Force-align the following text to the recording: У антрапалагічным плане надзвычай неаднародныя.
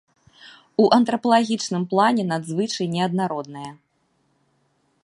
У 0.83 0.85
антрапалагічным 0.97 1.83
плане 1.91 2.23
надзвычай 2.31 2.85
неаднародныя. 2.95 3.71